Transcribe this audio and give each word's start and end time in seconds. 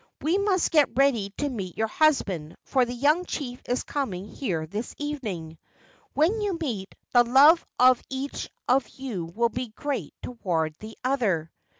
We 0.23 0.39
must 0.39 0.71
get 0.71 0.89
ready 0.97 1.29
to 1.37 1.47
meet 1.47 1.77
your 1.77 1.85
husband, 1.85 2.55
for 2.63 2.85
the 2.85 2.93
young 2.93 3.23
chief 3.23 3.61
is 3.69 3.83
coming 3.83 4.27
here 4.27 4.65
this 4.65 4.95
evening. 4.97 5.59
When 6.15 6.41
you 6.41 6.57
meet, 6.59 6.95
the 7.13 7.23
love 7.23 7.63
of 7.77 8.01
each 8.09 8.49
of 8.67 8.89
you 8.89 9.25
will 9.25 9.49
be 9.49 9.67
great 9.67 10.15
toward 10.23 10.73
the 10.79 10.97
other." 11.03 11.51